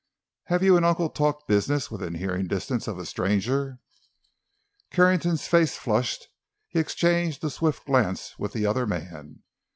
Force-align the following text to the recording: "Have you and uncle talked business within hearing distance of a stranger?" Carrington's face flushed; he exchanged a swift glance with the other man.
"Have 0.45 0.63
you 0.63 0.77
and 0.77 0.83
uncle 0.83 1.09
talked 1.11 1.47
business 1.47 1.91
within 1.91 2.15
hearing 2.15 2.47
distance 2.47 2.87
of 2.87 2.97
a 2.97 3.05
stranger?" 3.05 3.77
Carrington's 4.89 5.45
face 5.47 5.77
flushed; 5.77 6.27
he 6.67 6.79
exchanged 6.79 7.43
a 7.43 7.51
swift 7.51 7.85
glance 7.85 8.33
with 8.39 8.53
the 8.53 8.65
other 8.65 8.87
man. 8.87 9.43